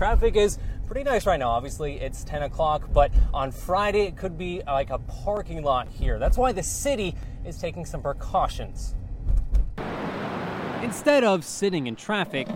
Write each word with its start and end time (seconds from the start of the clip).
traffic 0.00 0.34
is 0.34 0.58
pretty 0.86 1.04
nice 1.04 1.26
right 1.26 1.38
now. 1.38 1.50
Obviously, 1.50 2.00
it's 2.00 2.24
10 2.24 2.44
o'clock, 2.44 2.88
but 2.90 3.12
on 3.34 3.52
Friday, 3.52 4.06
it 4.06 4.16
could 4.16 4.38
be 4.38 4.62
uh, 4.62 4.72
like 4.72 4.88
a 4.88 4.98
parking 5.00 5.62
lot 5.62 5.88
here. 5.88 6.18
That's 6.18 6.38
why 6.38 6.52
the 6.52 6.62
city 6.62 7.14
is 7.44 7.58
taking 7.58 7.84
some 7.84 8.00
precautions. 8.00 8.94
Instead 10.82 11.22
of 11.22 11.44
sitting 11.44 11.86
in 11.86 11.96
traffic, 11.96 12.48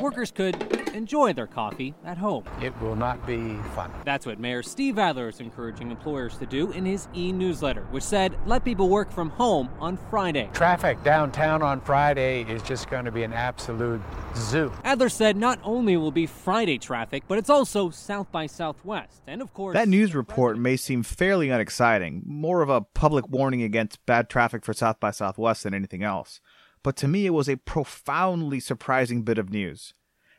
workers 0.00 0.32
could 0.32 0.77
enjoy 0.94 1.32
their 1.32 1.46
coffee 1.46 1.94
at 2.04 2.18
home. 2.18 2.44
It 2.60 2.78
will 2.80 2.96
not 2.96 3.26
be 3.26 3.56
fun. 3.74 3.90
That's 4.04 4.26
what 4.26 4.38
Mayor 4.38 4.62
Steve 4.62 4.98
Adler 4.98 5.28
is 5.28 5.40
encouraging 5.40 5.90
employers 5.90 6.36
to 6.38 6.46
do 6.46 6.70
in 6.72 6.84
his 6.84 7.08
e 7.14 7.32
newsletter, 7.32 7.86
which 7.90 8.04
said 8.04 8.36
let 8.46 8.64
people 8.64 8.88
work 8.88 9.10
from 9.10 9.30
home 9.30 9.68
on 9.78 9.96
Friday. 10.10 10.50
Traffic 10.52 11.02
downtown 11.02 11.62
on 11.62 11.80
Friday 11.80 12.42
is 12.42 12.62
just 12.62 12.90
going 12.90 13.04
to 13.04 13.12
be 13.12 13.22
an 13.22 13.32
absolute 13.32 14.00
zoo. 14.36 14.72
Adler 14.84 15.08
said 15.08 15.36
not 15.36 15.58
only 15.62 15.96
will 15.96 16.10
be 16.10 16.26
Friday 16.26 16.78
traffic, 16.78 17.24
but 17.28 17.38
it's 17.38 17.50
also 17.50 17.90
South 17.90 18.30
by 18.32 18.46
Southwest. 18.46 19.22
And 19.26 19.42
of 19.42 19.52
course, 19.54 19.74
that 19.74 19.88
news 19.88 20.14
report 20.14 20.58
may 20.58 20.76
seem 20.76 21.02
fairly 21.02 21.50
unexciting, 21.50 22.22
more 22.26 22.62
of 22.62 22.68
a 22.68 22.80
public 22.80 23.28
warning 23.28 23.62
against 23.62 24.04
bad 24.06 24.28
traffic 24.28 24.64
for 24.64 24.72
South 24.72 25.00
by 25.00 25.10
Southwest 25.10 25.62
than 25.62 25.74
anything 25.74 26.02
else 26.02 26.40
but 26.82 26.96
to 26.96 27.08
me 27.08 27.26
it 27.26 27.30
was 27.30 27.48
a 27.48 27.56
profoundly 27.56 28.60
surprising 28.60 29.22
bit 29.22 29.38
of 29.38 29.50
news. 29.50 29.94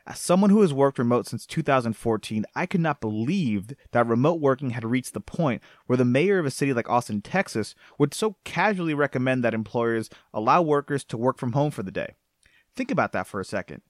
As 0.07 0.19
someone 0.19 0.49
who 0.49 0.61
has 0.61 0.73
worked 0.73 0.97
remote 0.97 1.27
since 1.27 1.45
2014, 1.45 2.45
I 2.55 2.65
could 2.65 2.81
not 2.81 3.01
believe 3.01 3.73
that 3.91 4.07
remote 4.07 4.39
working 4.39 4.71
had 4.71 4.83
reached 4.83 5.13
the 5.13 5.19
point 5.19 5.61
where 5.85 5.97
the 5.97 6.05
mayor 6.05 6.39
of 6.39 6.45
a 6.45 6.51
city 6.51 6.73
like 6.73 6.89
Austin, 6.89 7.21
Texas 7.21 7.75
would 7.97 8.13
so 8.13 8.37
casually 8.43 8.93
recommend 8.93 9.43
that 9.43 9.53
employers 9.53 10.09
allow 10.33 10.61
workers 10.61 11.03
to 11.05 11.17
work 11.17 11.37
from 11.37 11.51
home 11.51 11.69
for 11.69 11.83
the 11.83 11.91
day. 11.91 12.15
Think 12.75 12.89
about 12.89 13.11
that 13.11 13.27
for 13.27 13.39
a 13.39 13.45
second. 13.45 13.81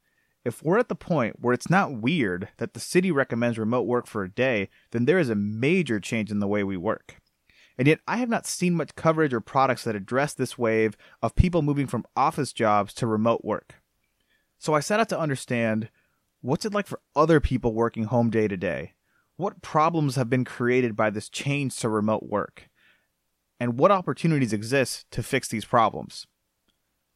If 0.43 0.63
we're 0.63 0.79
at 0.79 0.89
the 0.89 0.95
point 0.95 1.37
where 1.39 1.53
it's 1.53 1.69
not 1.69 1.93
weird 1.93 2.49
that 2.57 2.73
the 2.73 2.79
city 2.79 3.11
recommends 3.11 3.59
remote 3.59 3.83
work 3.83 4.07
for 4.07 4.23
a 4.23 4.31
day, 4.31 4.69
then 4.91 5.05
there 5.05 5.19
is 5.19 5.29
a 5.29 5.35
major 5.35 5.99
change 5.99 6.31
in 6.31 6.39
the 6.39 6.47
way 6.47 6.63
we 6.63 6.77
work. 6.77 7.21
And 7.77 7.87
yet, 7.87 7.99
I 8.07 8.17
have 8.17 8.29
not 8.29 8.45
seen 8.45 8.73
much 8.73 8.95
coverage 8.95 9.33
or 9.33 9.39
products 9.39 9.85
that 9.85 9.95
address 9.95 10.33
this 10.33 10.57
wave 10.57 10.97
of 11.21 11.35
people 11.35 11.61
moving 11.61 11.87
from 11.87 12.05
office 12.15 12.51
jobs 12.51 12.93
to 12.95 13.07
remote 13.07 13.45
work. 13.45 13.75
So 14.57 14.73
I 14.73 14.81
set 14.81 14.99
out 14.99 15.07
to 15.09 15.19
understand 15.19 15.89
what's 16.41 16.63
it 16.63 16.73
like 16.73 16.87
for 16.87 17.01
other 17.15 17.39
people 17.41 17.73
working 17.73 18.05
home 18.05 18.29
day 18.29 18.47
to 18.47 18.55
day? 18.55 18.93
What 19.35 19.61
problems 19.61 20.15
have 20.15 20.29
been 20.29 20.45
created 20.45 20.95
by 20.95 21.09
this 21.09 21.29
change 21.29 21.75
to 21.77 21.89
remote 21.89 22.23
work? 22.23 22.69
And 23.59 23.77
what 23.77 23.91
opportunities 23.91 24.53
exist 24.53 25.05
to 25.11 25.21
fix 25.21 25.49
these 25.49 25.65
problems? 25.65 26.27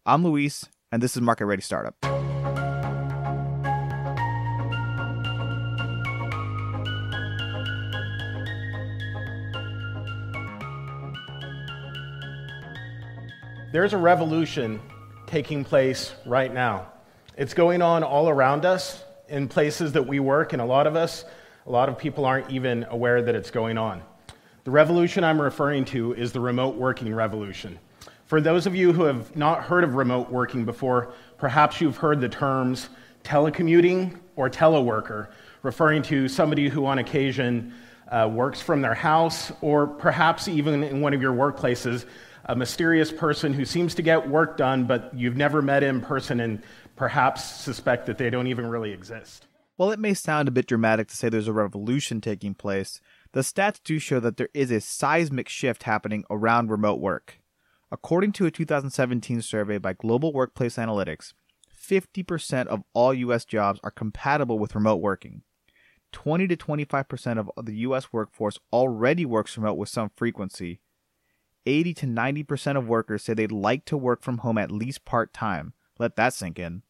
I'm 0.06 0.26
Luis, 0.26 0.66
and 0.92 1.02
this 1.02 1.16
is 1.16 1.22
Market 1.22 1.46
Ready 1.46 1.62
Startup. 1.62 1.96
There's 13.72 13.94
a 13.94 13.98
revolution 13.98 14.82
taking 15.26 15.64
place 15.64 16.14
right 16.26 16.54
now. 16.54 16.90
It's 17.38 17.54
going 17.54 17.82
on 17.82 18.04
all 18.04 18.30
around 18.30 18.66
us 18.66 19.04
in 19.28 19.48
places 19.48 19.92
that 19.94 20.06
we 20.06 20.20
work, 20.20 20.54
and 20.54 20.62
a 20.62 20.66
lot 20.66 20.88
of 20.88 20.96
us, 20.96 21.26
a 21.66 21.72
lot 21.72 21.90
of 21.90 21.98
people 21.98 22.26
aren't 22.26 22.50
even 22.50 22.86
aware 22.90 23.22
that 23.22 23.36
it's 23.36 23.52
going 23.52 23.78
on. 23.78 24.02
The 24.64 24.72
revolution 24.72 25.24
I'm 25.24 25.42
referring 25.42 25.86
to 25.86 26.14
is 26.14 26.32
the 26.32 26.40
remote 26.40 26.76
working 26.76 27.14
revolution. 27.14 27.80
For 28.26 28.42
those 28.42 28.66
of 28.66 28.76
you 28.76 28.94
who 28.94 29.04
have 29.04 29.36
not 29.36 29.64
heard 29.64 29.84
of 29.84 29.96
remote 29.96 30.30
working 30.30 30.66
before, 30.66 31.14
perhaps 31.38 31.82
you've 31.82 31.98
heard 31.98 32.22
the 32.22 32.30
terms 32.30 32.90
telecommuting 33.24 34.18
or 34.36 34.50
teleworker, 34.50 35.30
referring 35.62 36.02
to 36.04 36.28
somebody 36.28 36.70
who 36.70 36.86
on 36.86 37.00
occasion 37.00 37.74
uh, 38.10 38.30
works 38.32 38.62
from 38.62 38.82
their 38.82 38.94
house 38.94 39.52
or 39.62 39.88
perhaps 39.88 40.48
even 40.48 40.84
in 40.84 41.02
one 41.02 41.14
of 41.14 41.22
your 41.22 41.34
workplaces 41.34 42.06
a 42.46 42.56
mysterious 42.56 43.12
person 43.12 43.54
who 43.54 43.64
seems 43.64 43.96
to 43.96 44.02
get 44.02 44.28
work 44.28 44.58
done, 44.58 44.84
but 44.84 45.12
you've 45.16 45.38
never 45.38 45.62
met 45.62 45.82
in 45.82 46.02
person 46.02 46.42
and 46.42 46.62
perhaps 47.04 47.44
suspect 47.44 48.06
that 48.06 48.18
they 48.18 48.30
don't 48.30 48.48
even 48.48 48.66
really 48.66 48.94
exist. 48.94 49.48
While 49.76 49.92
it 49.92 50.00
may 50.00 50.14
sound 50.14 50.48
a 50.48 50.52
bit 50.52 50.68
dramatic 50.68 51.10
to 51.10 51.18
say 51.18 51.28
there's 51.28 51.50
a 51.50 51.52
revolution 51.52 52.22
taking 52.22 52.54
place, 52.54 53.02
the 53.34 53.42
stats 53.42 53.82
do 53.84 54.00
show 54.00 54.22
that 54.22 54.38
there 54.38 54.48
is 54.54 54.72
a 54.72 54.80
seismic 54.80 55.50
shift 55.50 55.84
happening 55.84 56.24
around 56.30 56.72
remote 56.72 57.02
work. 57.02 57.42
According 57.92 58.32
to 58.34 58.46
a 58.46 58.52
2017 58.52 59.42
survey 59.42 59.80
by 59.80 59.92
Global 59.92 60.32
Workplace 60.32 60.78
Analytics, 60.78 61.34
50% 61.78 62.68
of 62.68 62.84
all 62.94 63.14
US 63.14 63.44
jobs 63.44 63.82
are 63.84 63.92
compatible 63.92 64.58
with 64.58 64.74
remote 64.74 65.02
working. 65.02 65.42
20 66.14 66.48
to 66.48 66.56
25% 66.56 67.38
of 67.38 67.66
the 67.66 67.76
US 67.80 68.14
workforce 68.14 68.60
already 68.72 69.26
works 69.26 69.58
remote 69.58 69.74
with 69.74 69.90
some 69.90 70.10
frequency, 70.16 70.80
80 71.66 71.94
to 71.96 72.06
90% 72.06 72.78
of 72.78 72.88
workers 72.88 73.24
say 73.24 73.34
they'd 73.34 73.52
like 73.52 73.84
to 73.88 73.98
work 73.98 74.22
from 74.22 74.38
home 74.38 74.58
at 74.58 74.72
least 74.72 75.04
part 75.04 75.34
time. 75.34 75.74
Let 76.00 76.16
that 76.16 76.34
sink 76.34 76.60
in. 76.60 76.84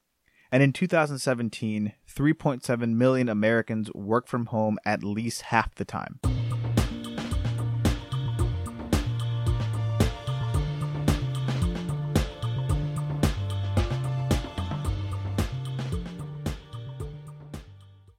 And 0.54 0.62
in 0.62 0.72
2017, 0.72 1.94
3.7 2.08 2.90
million 2.94 3.28
Americans 3.28 3.92
work 3.96 4.28
from 4.28 4.46
home 4.46 4.78
at 4.86 5.04
least 5.04 5.42
half 5.42 5.74
the 5.74 5.84
time. 5.84 6.20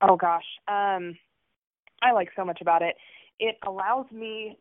Oh 0.02 0.16
gosh, 0.16 0.42
um, 0.66 1.16
I 2.02 2.10
like 2.14 2.30
so 2.34 2.44
much 2.44 2.60
about 2.60 2.82
it. 2.82 2.96
It 3.38 3.58
allows 3.64 4.06
me 4.10 4.58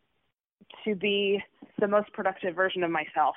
to 0.86 0.94
be 0.94 1.42
the 1.80 1.88
most 1.88 2.14
productive 2.14 2.54
version 2.54 2.84
of 2.84 2.92
myself. 2.92 3.36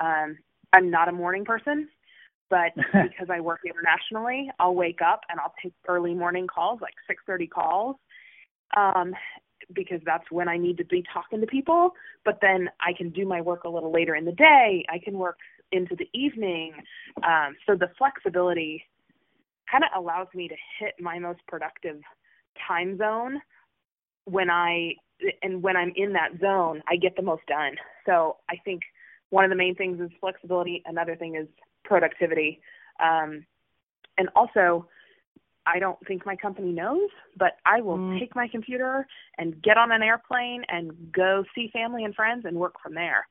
Um, 0.00 0.38
I'm 0.72 0.90
not 0.90 1.10
a 1.10 1.12
morning 1.12 1.44
person, 1.44 1.90
but 2.50 2.72
because 2.92 3.28
I 3.30 3.40
work 3.40 3.60
internationally, 3.66 4.50
I'll 4.58 4.74
wake 4.74 5.00
up 5.02 5.20
and 5.28 5.40
I'll 5.40 5.54
take 5.62 5.72
early 5.88 6.14
morning 6.14 6.46
calls, 6.46 6.80
like 6.80 6.94
6:30 7.08 7.50
calls, 7.50 7.96
um, 8.76 9.14
because 9.72 10.00
that's 10.04 10.30
when 10.30 10.48
I 10.48 10.56
need 10.56 10.76
to 10.78 10.84
be 10.84 11.04
talking 11.12 11.40
to 11.40 11.46
people. 11.46 11.90
But 12.24 12.38
then 12.40 12.68
I 12.80 12.92
can 12.92 13.10
do 13.10 13.26
my 13.26 13.40
work 13.40 13.64
a 13.64 13.68
little 13.68 13.92
later 13.92 14.14
in 14.14 14.24
the 14.24 14.32
day. 14.32 14.84
I 14.88 14.98
can 14.98 15.14
work 15.14 15.38
into 15.72 15.96
the 15.96 16.08
evening. 16.14 16.72
Um, 17.24 17.56
so 17.66 17.74
the 17.74 17.88
flexibility 17.98 18.84
kind 19.70 19.84
of 19.84 20.00
allows 20.00 20.28
me 20.34 20.48
to 20.48 20.54
hit 20.78 20.94
my 21.00 21.18
most 21.18 21.40
productive 21.48 22.00
time 22.66 22.96
zone 22.98 23.40
when 24.24 24.50
I 24.50 24.94
and 25.42 25.62
when 25.62 25.76
I'm 25.76 25.92
in 25.96 26.12
that 26.12 26.38
zone, 26.40 26.82
I 26.88 26.96
get 26.96 27.16
the 27.16 27.22
most 27.22 27.46
done. 27.46 27.72
So 28.04 28.36
I 28.50 28.56
think 28.64 28.82
one 29.30 29.44
of 29.44 29.50
the 29.50 29.56
main 29.56 29.74
things 29.74 30.00
is 30.00 30.10
flexibility. 30.20 30.82
Another 30.86 31.16
thing 31.16 31.36
is 31.36 31.48
productivity. 31.86 32.60
Um, 33.00 33.46
and 34.18 34.28
also, 34.34 34.88
I 35.66 35.78
don't 35.78 35.98
think 36.06 36.24
my 36.24 36.36
company 36.36 36.72
knows, 36.72 37.10
but 37.36 37.52
I 37.66 37.80
will 37.80 37.98
mm. 37.98 38.18
take 38.18 38.36
my 38.36 38.48
computer 38.48 39.06
and 39.38 39.60
get 39.62 39.76
on 39.76 39.90
an 39.92 40.02
airplane 40.02 40.62
and 40.68 40.92
go 41.12 41.44
see 41.54 41.70
family 41.72 42.04
and 42.04 42.14
friends 42.14 42.44
and 42.44 42.56
work 42.56 42.74
from 42.82 42.94
there. 42.94 43.26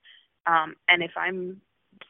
Um, 0.47 0.75
and 0.87 1.01
if 1.01 1.11
I'm 1.17 1.61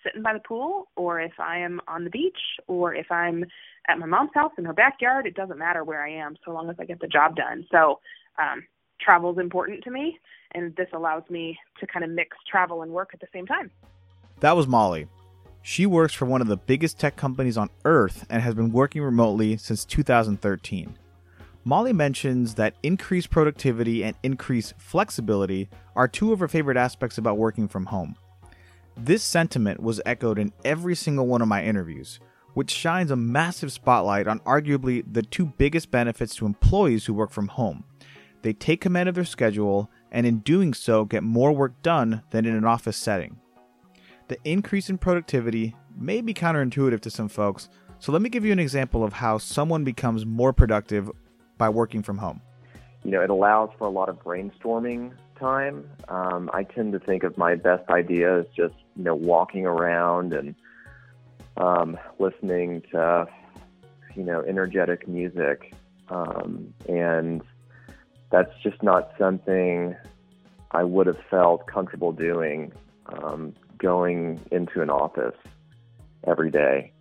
sitting 0.03 0.23
by 0.23 0.33
the 0.33 0.39
pool, 0.39 0.87
or 0.95 1.21
if 1.21 1.39
I 1.39 1.59
am 1.59 1.79
on 1.87 2.03
the 2.03 2.09
beach, 2.09 2.39
or 2.67 2.93
if 2.93 3.11
I'm 3.11 3.45
at 3.87 3.99
my 3.99 4.07
mom's 4.07 4.31
house 4.33 4.51
in 4.57 4.65
her 4.65 4.73
backyard, 4.73 5.27
it 5.27 5.35
doesn't 5.35 5.59
matter 5.59 5.83
where 5.83 6.03
I 6.03 6.11
am, 6.11 6.35
so 6.43 6.51
long 6.51 6.69
as 6.69 6.75
I 6.79 6.85
get 6.85 6.99
the 6.99 7.07
job 7.07 7.35
done. 7.35 7.65
So 7.71 7.99
um, 8.41 8.65
travel 8.99 9.31
is 9.31 9.37
important 9.37 9.83
to 9.83 9.91
me, 9.91 10.19
and 10.53 10.75
this 10.75 10.87
allows 10.93 11.23
me 11.29 11.57
to 11.79 11.87
kind 11.87 12.03
of 12.03 12.11
mix 12.11 12.35
travel 12.49 12.81
and 12.81 12.91
work 12.91 13.11
at 13.13 13.19
the 13.19 13.27
same 13.31 13.45
time. 13.45 13.69
That 14.39 14.55
was 14.55 14.67
Molly. 14.67 15.07
She 15.67 15.87
works 15.87 16.13
for 16.13 16.25
one 16.25 16.41
of 16.41 16.47
the 16.47 16.57
biggest 16.57 16.99
tech 16.99 17.15
companies 17.15 17.57
on 17.57 17.71
earth 17.85 18.23
and 18.29 18.39
has 18.43 18.53
been 18.53 18.71
working 18.71 19.01
remotely 19.01 19.57
since 19.57 19.83
2013. 19.83 20.95
Molly 21.63 21.91
mentions 21.91 22.53
that 22.53 22.75
increased 22.83 23.31
productivity 23.31 24.03
and 24.03 24.15
increased 24.21 24.75
flexibility 24.77 25.67
are 25.95 26.07
two 26.07 26.31
of 26.31 26.37
her 26.37 26.47
favorite 26.47 26.77
aspects 26.77 27.17
about 27.17 27.39
working 27.39 27.67
from 27.67 27.87
home. 27.87 28.15
This 28.95 29.23
sentiment 29.23 29.81
was 29.81 29.99
echoed 30.05 30.37
in 30.37 30.53
every 30.63 30.93
single 30.93 31.25
one 31.25 31.41
of 31.41 31.47
my 31.47 31.63
interviews, 31.63 32.19
which 32.53 32.69
shines 32.69 33.09
a 33.09 33.15
massive 33.15 33.71
spotlight 33.71 34.27
on 34.27 34.41
arguably 34.41 35.03
the 35.11 35.23
two 35.23 35.47
biggest 35.47 35.89
benefits 35.89 36.35
to 36.35 36.45
employees 36.45 37.07
who 37.07 37.13
work 37.15 37.31
from 37.31 37.47
home 37.47 37.85
they 38.45 38.53
take 38.53 38.79
command 38.79 39.09
of 39.09 39.15
their 39.15 39.25
schedule 39.25 39.89
and 40.11 40.27
in 40.27 40.37
doing 40.37 40.71
so 40.71 41.03
get 41.03 41.23
more 41.23 41.51
work 41.51 41.81
done 41.81 42.21
than 42.29 42.45
in 42.45 42.53
an 42.53 42.63
office 42.63 42.95
setting. 42.95 43.39
The 44.27 44.37
increase 44.43 44.89
in 44.89 44.97
productivity 44.97 45.75
may 45.95 46.21
be 46.21 46.33
counterintuitive 46.33 47.01
to 47.01 47.09
some 47.09 47.27
folks, 47.27 47.69
so 47.99 48.11
let 48.11 48.21
me 48.21 48.29
give 48.29 48.43
you 48.43 48.51
an 48.51 48.59
example 48.59 49.03
of 49.03 49.13
how 49.13 49.37
someone 49.37 49.83
becomes 49.83 50.25
more 50.25 50.53
productive 50.53 51.09
by 51.57 51.69
working 51.69 52.03
from 52.03 52.17
home. 52.17 52.41
You 53.03 53.11
know, 53.11 53.21
it 53.21 53.29
allows 53.29 53.69
for 53.77 53.85
a 53.85 53.91
lot 53.91 54.09
of 54.09 54.23
brainstorming 54.23 55.13
time. 55.39 55.89
Um, 56.07 56.49
I 56.53 56.63
tend 56.63 56.93
to 56.93 56.99
think 56.99 57.23
of 57.23 57.37
my 57.37 57.55
best 57.55 57.89
ideas 57.89 58.47
just, 58.55 58.73
you 58.95 59.03
know, 59.03 59.15
walking 59.15 59.65
around 59.65 60.33
and 60.33 60.55
um, 61.57 61.97
listening 62.19 62.81
to, 62.91 63.27
you 64.15 64.23
know, 64.23 64.41
energetic 64.41 65.07
music 65.07 65.73
um, 66.09 66.73
and 66.87 67.41
that's 68.31 68.51
just 68.63 68.81
not 68.83 69.13
something 69.17 69.95
I 70.71 70.83
would 70.83 71.07
have 71.07 71.19
felt 71.29 71.67
comfortable 71.67 72.11
doing 72.11 72.71
um, 73.07 73.53
going 73.85 74.41
into 74.51 74.81
an 74.81 74.89
office 74.89 75.37
every 76.25 76.49
day. 76.49 76.91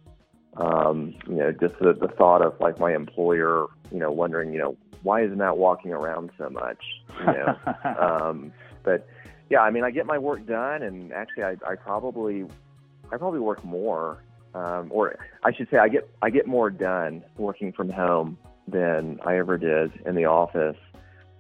Um, 0.59 1.15
you 1.27 1.37
know, 1.37 1.51
just 1.51 1.79
the, 1.81 1.95
the 1.95 2.09
thought 2.09 2.45
of 2.45 2.61
like 2.61 2.79
my 2.79 2.95
employer, 2.95 3.69
you 3.91 3.99
know, 3.99 4.13
wondering, 4.13 4.53
you 4.53 4.59
know, 4.59 4.77
why 5.03 5.25
isn't 5.25 5.39
that 5.39 5.57
walking 5.57 5.93
around 5.93 6.31
so 6.37 6.51
much? 6.51 6.85
You 7.21 7.27
know, 7.27 7.57
um, 7.99 8.53
but 8.83 9.09
yeah, 9.49 9.61
I 9.61 9.71
mean, 9.71 9.83
I 9.83 9.91
get 9.91 10.05
my 10.05 10.19
work 10.19 10.47
done, 10.47 10.83
and 10.83 11.11
actually, 11.15 11.45
I, 11.45 11.57
I 11.67 11.75
probably, 11.75 12.45
I 13.11 13.17
probably 13.17 13.41
work 13.41 13.65
more, 13.65 14.23
um, 14.55 14.89
or 14.91 15.19
I 15.43 15.55
should 15.55 15.69
say, 15.71 15.79
I 15.79 15.89
get 15.89 16.07
I 16.21 16.29
get 16.29 16.47
more 16.47 16.69
done 16.69 17.25
working 17.39 17.73
from 17.73 17.89
home 17.89 18.37
than 18.69 19.21
I 19.25 19.39
ever 19.39 19.57
did 19.57 19.91
in 20.05 20.15
the 20.17 20.27
office. 20.27 20.77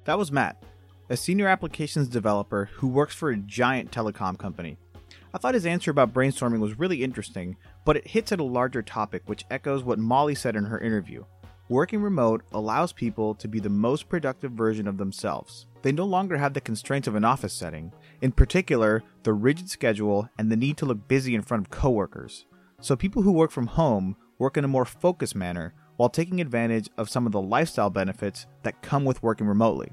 That 0.04 0.16
was 0.16 0.32
Matt, 0.32 0.62
a 1.10 1.18
senior 1.18 1.48
applications 1.48 2.08
developer 2.08 2.70
who 2.76 2.88
works 2.88 3.14
for 3.14 3.28
a 3.28 3.36
giant 3.36 3.90
telecom 3.90 4.38
company. 4.38 4.78
I 5.34 5.38
thought 5.38 5.54
his 5.54 5.66
answer 5.66 5.90
about 5.90 6.14
brainstorming 6.14 6.60
was 6.60 6.78
really 6.78 7.02
interesting, 7.02 7.56
but 7.84 7.96
it 7.96 8.06
hits 8.06 8.30
at 8.30 8.38
a 8.38 8.44
larger 8.44 8.82
topic 8.82 9.24
which 9.26 9.44
echoes 9.50 9.82
what 9.82 9.98
Molly 9.98 10.36
said 10.36 10.54
in 10.54 10.66
her 10.66 10.78
interview. 10.78 11.24
Working 11.68 12.00
remote 12.02 12.44
allows 12.52 12.92
people 12.92 13.34
to 13.34 13.48
be 13.48 13.58
the 13.58 13.68
most 13.68 14.08
productive 14.08 14.52
version 14.52 14.86
of 14.86 14.96
themselves. 14.96 15.66
They 15.82 15.90
no 15.90 16.04
longer 16.04 16.36
have 16.36 16.54
the 16.54 16.60
constraints 16.60 17.08
of 17.08 17.16
an 17.16 17.24
office 17.24 17.52
setting, 17.52 17.92
in 18.20 18.30
particular, 18.30 19.02
the 19.24 19.32
rigid 19.32 19.68
schedule 19.68 20.28
and 20.38 20.52
the 20.52 20.56
need 20.56 20.76
to 20.76 20.86
look 20.86 21.08
busy 21.08 21.34
in 21.34 21.42
front 21.42 21.66
of 21.66 21.70
coworkers. 21.70 22.46
So 22.80 22.94
people 22.94 23.22
who 23.22 23.32
work 23.32 23.50
from 23.50 23.66
home 23.66 24.14
work 24.38 24.56
in 24.56 24.64
a 24.64 24.68
more 24.68 24.84
focused 24.84 25.34
manner 25.34 25.74
while 25.96 26.10
taking 26.10 26.40
advantage 26.40 26.88
of 26.96 27.10
some 27.10 27.26
of 27.26 27.32
the 27.32 27.42
lifestyle 27.42 27.90
benefits 27.90 28.46
that 28.62 28.82
come 28.82 29.04
with 29.04 29.22
working 29.22 29.48
remotely. 29.48 29.90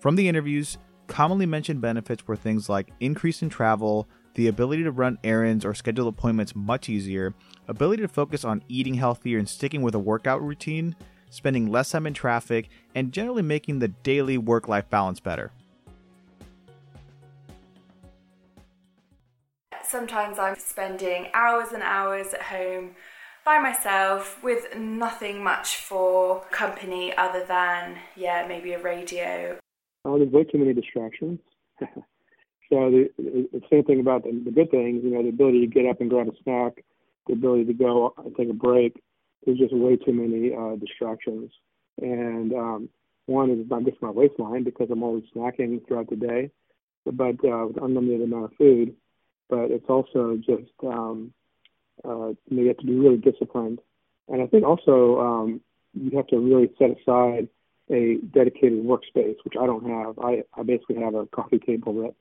From 0.00 0.16
the 0.16 0.26
interviews, 0.26 0.78
commonly 1.06 1.44
mentioned 1.44 1.82
benefits 1.82 2.26
were 2.26 2.36
things 2.36 2.70
like 2.70 2.92
increase 3.00 3.42
in 3.42 3.50
travel, 3.50 4.08
the 4.34 4.48
ability 4.48 4.82
to 4.82 4.90
run 4.90 5.18
errands 5.24 5.64
or 5.64 5.74
schedule 5.74 6.08
appointments 6.08 6.54
much 6.54 6.88
easier, 6.88 7.34
ability 7.68 8.02
to 8.02 8.08
focus 8.08 8.44
on 8.44 8.62
eating 8.68 8.94
healthier 8.94 9.38
and 9.38 9.48
sticking 9.48 9.82
with 9.82 9.94
a 9.94 9.98
workout 9.98 10.42
routine, 10.42 10.94
spending 11.30 11.70
less 11.70 11.90
time 11.90 12.06
in 12.06 12.14
traffic, 12.14 12.68
and 12.94 13.12
generally 13.12 13.42
making 13.42 13.78
the 13.78 13.88
daily 13.88 14.38
work 14.38 14.68
life 14.68 14.88
balance 14.90 15.20
better. 15.20 15.50
Sometimes 19.82 20.38
I'm 20.38 20.56
spending 20.56 21.28
hours 21.34 21.72
and 21.72 21.82
hours 21.82 22.34
at 22.34 22.42
home 22.42 22.96
by 23.44 23.58
myself 23.58 24.42
with 24.42 24.74
nothing 24.76 25.44
much 25.44 25.76
for 25.76 26.40
company 26.50 27.14
other 27.16 27.44
than, 27.44 27.98
yeah, 28.16 28.46
maybe 28.48 28.72
a 28.72 28.82
radio. 28.82 29.58
There's 30.04 30.22
avoid 30.22 30.50
too 30.50 30.58
many 30.58 30.72
distractions. 30.72 31.38
So 32.74 32.90
the, 32.90 33.08
the 33.52 33.60
same 33.70 33.84
thing 33.84 34.00
about 34.00 34.24
the, 34.24 34.32
the 34.44 34.50
good 34.50 34.68
things, 34.72 35.02
you 35.04 35.10
know, 35.10 35.22
the 35.22 35.28
ability 35.28 35.60
to 35.60 35.66
get 35.68 35.86
up 35.86 36.00
and 36.00 36.10
grab 36.10 36.26
a 36.26 36.32
snack, 36.42 36.84
the 37.28 37.34
ability 37.34 37.66
to 37.66 37.72
go 37.72 38.12
and 38.16 38.34
take 38.34 38.50
a 38.50 38.52
break. 38.52 39.00
There's 39.46 39.58
just 39.58 39.72
way 39.72 39.94
too 39.94 40.12
many 40.12 40.52
uh, 40.52 40.74
distractions. 40.74 41.52
And 42.02 42.52
um, 42.52 42.88
one 43.26 43.50
is 43.50 43.70
not 43.70 43.84
just 43.84 44.02
my 44.02 44.10
waistline 44.10 44.64
because 44.64 44.88
I'm 44.90 45.04
always 45.04 45.22
snacking 45.36 45.86
throughout 45.86 46.10
the 46.10 46.16
day, 46.16 46.50
but 47.06 47.36
uh, 47.44 47.66
with 47.68 47.80
unlimited 47.80 48.22
amount 48.22 48.46
of 48.46 48.56
food. 48.58 48.96
But 49.48 49.70
it's 49.70 49.88
also 49.88 50.36
just 50.36 50.72
um, 50.82 51.32
uh, 52.04 52.32
you 52.50 52.66
have 52.66 52.78
to 52.78 52.86
be 52.86 52.96
really 52.96 53.18
disciplined. 53.18 53.78
And 54.26 54.42
I 54.42 54.48
think 54.48 54.64
also 54.64 55.20
um, 55.20 55.60
you 55.92 56.16
have 56.16 56.26
to 56.28 56.38
really 56.38 56.70
set 56.76 56.90
aside 56.90 57.48
a 57.88 58.16
dedicated 58.32 58.84
workspace, 58.84 59.36
which 59.44 59.54
I 59.60 59.64
don't 59.64 59.88
have. 59.88 60.18
I, 60.18 60.42
I 60.58 60.64
basically 60.64 60.96
have 60.96 61.14
a 61.14 61.26
coffee 61.26 61.60
table 61.60 61.94
that 62.02 62.14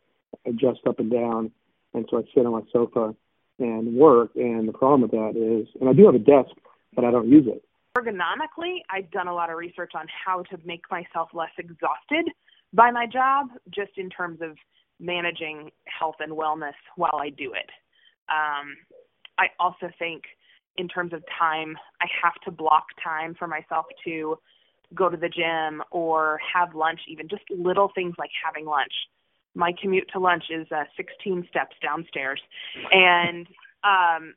adjust 0.45 0.81
up 0.87 0.99
and 0.99 1.11
down, 1.11 1.51
and 1.93 2.05
so 2.09 2.17
I 2.17 2.21
sit 2.33 2.45
on 2.45 2.53
my 2.53 2.61
sofa 2.71 3.15
and 3.59 3.95
work. 3.95 4.31
And 4.35 4.67
the 4.67 4.73
problem 4.73 5.01
with 5.01 5.11
that 5.11 5.35
is, 5.35 5.67
and 5.79 5.89
I 5.89 5.93
do 5.93 6.05
have 6.05 6.15
a 6.15 6.19
desk, 6.19 6.55
but 6.95 7.05
I 7.05 7.11
don't 7.11 7.29
use 7.29 7.45
it. 7.47 7.63
Ergonomically, 7.97 8.77
I've 8.89 9.11
done 9.11 9.27
a 9.27 9.33
lot 9.33 9.49
of 9.49 9.57
research 9.57 9.91
on 9.95 10.07
how 10.25 10.43
to 10.43 10.57
make 10.65 10.81
myself 10.89 11.29
less 11.33 11.51
exhausted 11.57 12.31
by 12.73 12.89
my 12.89 13.05
job, 13.05 13.47
just 13.69 13.91
in 13.97 14.09
terms 14.09 14.39
of 14.41 14.57
managing 14.99 15.69
health 15.85 16.15
and 16.19 16.31
wellness 16.31 16.73
while 16.95 17.19
I 17.19 17.29
do 17.29 17.53
it. 17.53 17.69
Um, 18.29 18.75
I 19.37 19.47
also 19.59 19.89
think, 19.99 20.23
in 20.77 20.87
terms 20.87 21.13
of 21.13 21.23
time, 21.37 21.77
I 22.01 22.07
have 22.23 22.33
to 22.45 22.51
block 22.51 22.85
time 23.03 23.35
for 23.37 23.47
myself 23.47 23.85
to 24.05 24.39
go 24.95 25.09
to 25.09 25.17
the 25.17 25.29
gym 25.29 25.83
or 25.91 26.39
have 26.51 26.73
lunch, 26.73 27.01
even 27.07 27.27
just 27.27 27.43
little 27.51 27.91
things 27.93 28.15
like 28.17 28.31
having 28.43 28.65
lunch 28.65 28.93
my 29.55 29.71
commute 29.81 30.09
to 30.13 30.19
lunch 30.19 30.45
is 30.49 30.67
uh, 30.71 30.83
16 30.97 31.47
steps 31.49 31.75
downstairs, 31.81 32.41
and 32.91 33.47
um, 33.83 34.33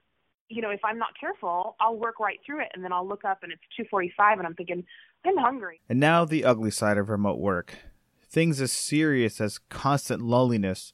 you 0.48 0.62
know 0.62 0.70
if 0.70 0.80
I'm 0.84 0.98
not 0.98 1.18
careful, 1.18 1.76
I'll 1.80 1.96
work 1.96 2.20
right 2.20 2.38
through 2.44 2.60
it, 2.60 2.68
and 2.74 2.84
then 2.84 2.92
I'll 2.92 3.06
look 3.06 3.24
up 3.24 3.42
and 3.42 3.52
it's 3.52 3.90
2:45, 3.92 4.38
and 4.38 4.46
I'm 4.46 4.54
thinking 4.54 4.84
I'm 5.24 5.36
hungry. 5.36 5.80
And 5.88 6.00
now 6.00 6.24
the 6.24 6.44
ugly 6.44 6.70
side 6.70 6.98
of 6.98 7.08
remote 7.08 7.38
work: 7.38 7.74
things 8.28 8.60
as 8.60 8.72
serious 8.72 9.40
as 9.40 9.58
constant 9.68 10.22
loneliness 10.22 10.92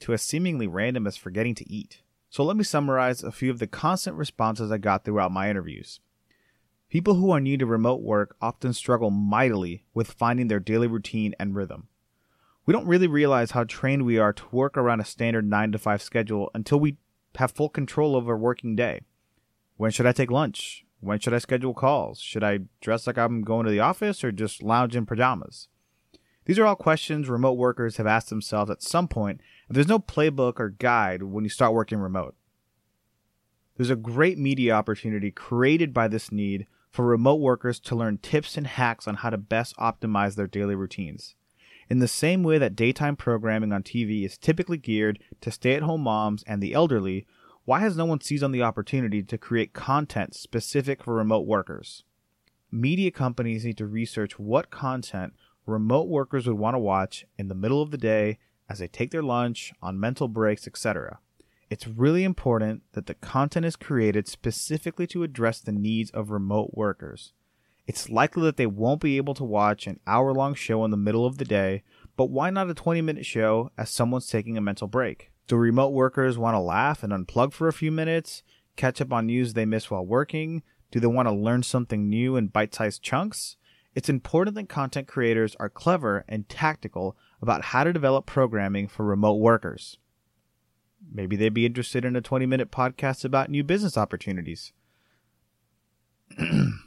to 0.00 0.12
as 0.12 0.22
seemingly 0.22 0.66
random 0.66 1.06
as 1.06 1.16
forgetting 1.16 1.54
to 1.56 1.70
eat. 1.70 2.02
So 2.30 2.42
let 2.42 2.56
me 2.56 2.64
summarize 2.64 3.22
a 3.22 3.30
few 3.30 3.50
of 3.50 3.60
the 3.60 3.66
constant 3.66 4.16
responses 4.16 4.72
I 4.72 4.78
got 4.78 5.04
throughout 5.04 5.30
my 5.30 5.48
interviews. 5.48 6.00
People 6.88 7.14
who 7.14 7.30
are 7.30 7.40
new 7.40 7.56
to 7.56 7.66
remote 7.66 8.02
work 8.02 8.36
often 8.40 8.72
struggle 8.72 9.10
mightily 9.10 9.84
with 9.94 10.12
finding 10.12 10.48
their 10.48 10.60
daily 10.60 10.86
routine 10.86 11.34
and 11.40 11.54
rhythm. 11.54 11.88
We 12.66 12.72
don't 12.72 12.86
really 12.86 13.06
realize 13.06 13.50
how 13.50 13.64
trained 13.64 14.04
we 14.04 14.18
are 14.18 14.32
to 14.32 14.44
work 14.50 14.76
around 14.76 15.00
a 15.00 15.04
standard 15.04 15.48
9 15.48 15.72
to 15.72 15.78
5 15.78 16.02
schedule 16.02 16.50
until 16.54 16.80
we 16.80 16.96
have 17.36 17.52
full 17.52 17.68
control 17.68 18.16
over 18.16 18.34
a 18.34 18.38
working 18.38 18.74
day. 18.74 19.02
When 19.76 19.90
should 19.90 20.06
I 20.06 20.12
take 20.12 20.30
lunch? 20.30 20.84
When 21.00 21.18
should 21.18 21.34
I 21.34 21.38
schedule 21.38 21.74
calls? 21.74 22.20
Should 22.20 22.42
I 22.42 22.60
dress 22.80 23.06
like 23.06 23.18
I'm 23.18 23.42
going 23.42 23.66
to 23.66 23.70
the 23.70 23.80
office 23.80 24.24
or 24.24 24.32
just 24.32 24.62
lounge 24.62 24.96
in 24.96 25.04
pajamas? 25.04 25.68
These 26.46 26.58
are 26.58 26.64
all 26.64 26.76
questions 26.76 27.28
remote 27.28 27.54
workers 27.54 27.98
have 27.98 28.06
asked 28.06 28.30
themselves 28.30 28.70
at 28.70 28.82
some 28.82 29.08
point, 29.08 29.40
and 29.68 29.76
there's 29.76 29.88
no 29.88 29.98
playbook 29.98 30.58
or 30.58 30.70
guide 30.70 31.22
when 31.22 31.44
you 31.44 31.50
start 31.50 31.74
working 31.74 31.98
remote. 31.98 32.34
There's 33.76 33.90
a 33.90 33.96
great 33.96 34.38
media 34.38 34.74
opportunity 34.74 35.30
created 35.30 35.92
by 35.92 36.08
this 36.08 36.30
need 36.30 36.66
for 36.90 37.04
remote 37.04 37.40
workers 37.40 37.80
to 37.80 37.96
learn 37.96 38.18
tips 38.18 38.56
and 38.56 38.66
hacks 38.66 39.08
on 39.08 39.16
how 39.16 39.30
to 39.30 39.36
best 39.36 39.76
optimize 39.76 40.36
their 40.36 40.46
daily 40.46 40.74
routines. 40.74 41.34
In 41.90 41.98
the 41.98 42.08
same 42.08 42.42
way 42.42 42.58
that 42.58 42.76
daytime 42.76 43.16
programming 43.16 43.72
on 43.72 43.82
TV 43.82 44.24
is 44.24 44.38
typically 44.38 44.78
geared 44.78 45.18
to 45.40 45.50
stay 45.50 45.74
at 45.74 45.82
home 45.82 46.02
moms 46.02 46.42
and 46.46 46.62
the 46.62 46.72
elderly, 46.72 47.26
why 47.64 47.80
has 47.80 47.96
no 47.96 48.04
one 48.04 48.20
seized 48.20 48.42
on 48.42 48.52
the 48.52 48.62
opportunity 48.62 49.22
to 49.22 49.38
create 49.38 49.72
content 49.72 50.34
specific 50.34 51.02
for 51.02 51.14
remote 51.14 51.46
workers? 51.46 52.04
Media 52.70 53.10
companies 53.10 53.64
need 53.64 53.78
to 53.78 53.86
research 53.86 54.38
what 54.38 54.70
content 54.70 55.34
remote 55.66 56.08
workers 56.08 56.46
would 56.46 56.58
want 56.58 56.74
to 56.74 56.78
watch 56.78 57.24
in 57.38 57.48
the 57.48 57.54
middle 57.54 57.80
of 57.80 57.90
the 57.90 57.98
day 57.98 58.38
as 58.68 58.78
they 58.78 58.88
take 58.88 59.10
their 59.10 59.22
lunch, 59.22 59.72
on 59.82 60.00
mental 60.00 60.28
breaks, 60.28 60.66
etc. 60.66 61.18
It's 61.70 61.86
really 61.86 62.24
important 62.24 62.82
that 62.92 63.06
the 63.06 63.14
content 63.14 63.66
is 63.66 63.76
created 63.76 64.28
specifically 64.28 65.06
to 65.08 65.22
address 65.22 65.60
the 65.60 65.72
needs 65.72 66.10
of 66.10 66.30
remote 66.30 66.70
workers. 66.74 67.32
It's 67.86 68.08
likely 68.08 68.42
that 68.44 68.56
they 68.56 68.66
won't 68.66 69.00
be 69.00 69.18
able 69.18 69.34
to 69.34 69.44
watch 69.44 69.86
an 69.86 70.00
hour 70.06 70.32
long 70.32 70.54
show 70.54 70.84
in 70.84 70.90
the 70.90 70.96
middle 70.96 71.26
of 71.26 71.36
the 71.38 71.44
day, 71.44 71.82
but 72.16 72.30
why 72.30 72.50
not 72.50 72.70
a 72.70 72.74
20 72.74 73.02
minute 73.02 73.26
show 73.26 73.70
as 73.76 73.90
someone's 73.90 74.26
taking 74.26 74.56
a 74.56 74.62
mental 74.62 74.88
break? 74.88 75.30
Do 75.46 75.56
remote 75.56 75.90
workers 75.90 76.38
want 76.38 76.54
to 76.54 76.60
laugh 76.60 77.02
and 77.02 77.12
unplug 77.12 77.52
for 77.52 77.68
a 77.68 77.72
few 77.72 77.92
minutes, 77.92 78.42
catch 78.76 79.00
up 79.00 79.12
on 79.12 79.26
news 79.26 79.52
they 79.52 79.66
miss 79.66 79.90
while 79.90 80.06
working? 80.06 80.62
Do 80.90 81.00
they 81.00 81.06
want 81.06 81.28
to 81.28 81.34
learn 81.34 81.62
something 81.62 82.08
new 82.08 82.36
in 82.36 82.46
bite 82.46 82.74
sized 82.74 83.02
chunks? 83.02 83.56
It's 83.94 84.08
important 84.08 84.56
that 84.56 84.68
content 84.68 85.06
creators 85.06 85.54
are 85.60 85.68
clever 85.68 86.24
and 86.28 86.48
tactical 86.48 87.16
about 87.42 87.66
how 87.66 87.84
to 87.84 87.92
develop 87.92 88.26
programming 88.26 88.88
for 88.88 89.04
remote 89.04 89.34
workers. 89.34 89.98
Maybe 91.12 91.36
they'd 91.36 91.52
be 91.52 91.66
interested 91.66 92.04
in 92.04 92.16
a 92.16 92.22
20 92.22 92.46
minute 92.46 92.70
podcast 92.70 93.24
about 93.24 93.50
new 93.50 93.62
business 93.62 93.98
opportunities. 93.98 94.72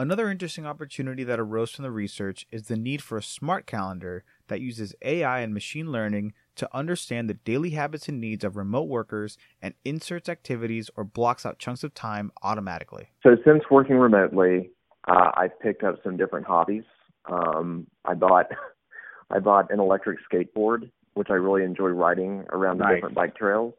Another 0.00 0.30
interesting 0.30 0.64
opportunity 0.64 1.24
that 1.24 1.38
arose 1.38 1.72
from 1.72 1.82
the 1.82 1.90
research 1.90 2.46
is 2.50 2.68
the 2.68 2.76
need 2.76 3.02
for 3.02 3.18
a 3.18 3.22
smart 3.22 3.66
calendar 3.66 4.24
that 4.48 4.62
uses 4.62 4.94
AI 5.02 5.40
and 5.40 5.52
machine 5.52 5.92
learning 5.92 6.32
to 6.56 6.66
understand 6.74 7.28
the 7.28 7.34
daily 7.34 7.72
habits 7.72 8.08
and 8.08 8.18
needs 8.18 8.42
of 8.42 8.56
remote 8.56 8.88
workers 8.88 9.36
and 9.60 9.74
inserts 9.84 10.30
activities 10.30 10.88
or 10.96 11.04
blocks 11.04 11.44
out 11.44 11.58
chunks 11.58 11.84
of 11.84 11.92
time 11.92 12.32
automatically. 12.42 13.10
So, 13.22 13.36
since 13.44 13.62
working 13.70 13.96
remotely, 13.96 14.70
uh, 15.06 15.32
I've 15.34 15.60
picked 15.60 15.82
up 15.84 15.96
some 16.02 16.16
different 16.16 16.46
hobbies. 16.46 16.84
Um, 17.30 17.86
I 18.06 18.14
bought 18.14 18.46
I 19.30 19.38
bought 19.38 19.70
an 19.70 19.80
electric 19.80 20.18
skateboard, 20.32 20.90
which 21.12 21.28
I 21.28 21.34
really 21.34 21.62
enjoy 21.62 21.88
riding 21.88 22.46
around 22.52 22.78
the 22.78 22.84
nice. 22.84 22.94
different 22.94 23.16
bike 23.16 23.36
trails. 23.36 23.74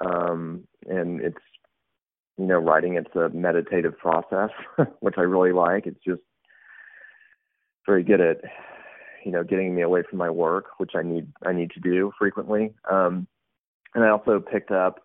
Um, 0.00 0.66
and 0.88 1.20
it's 1.20 1.36
you 2.38 2.46
know, 2.46 2.58
writing 2.58 2.94
it's 2.94 3.14
a 3.14 3.28
meditative 3.30 3.98
process, 3.98 4.50
which 5.00 5.14
I 5.16 5.22
really 5.22 5.52
like. 5.52 5.86
It's 5.86 6.02
just 6.04 6.22
very 7.86 8.02
good 8.02 8.20
at 8.20 8.38
you 9.24 9.32
know 9.32 9.44
getting 9.44 9.74
me 9.74 9.82
away 9.82 10.02
from 10.08 10.18
my 10.18 10.30
work, 10.30 10.66
which 10.78 10.92
I 10.94 11.02
need 11.02 11.32
I 11.44 11.52
need 11.52 11.70
to 11.72 11.80
do 11.80 12.12
frequently. 12.18 12.74
Um, 12.90 13.26
and 13.94 14.04
I 14.04 14.08
also 14.08 14.40
picked 14.40 14.70
up 14.70 15.00